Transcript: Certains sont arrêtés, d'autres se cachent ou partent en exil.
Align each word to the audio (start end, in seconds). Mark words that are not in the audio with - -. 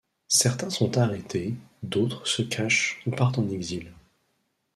Certains 0.29 0.71
sont 0.71 0.97
arrêtés, 0.97 1.53
d'autres 1.83 2.25
se 2.25 2.41
cachent 2.41 3.03
ou 3.05 3.11
partent 3.11 3.37
en 3.37 3.47
exil. 3.49 3.93